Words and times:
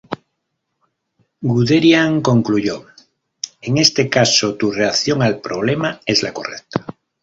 Guderian 1.43 2.21
concluyó: 2.21 2.87
"En 3.61 3.77
ese 3.77 4.09
caso, 4.09 4.55
tu 4.55 4.71
reacción 4.71 5.21
al 5.21 5.41
problema 5.41 6.01
es 6.07 6.23
la 6.23 6.33
correcta. 6.33 6.83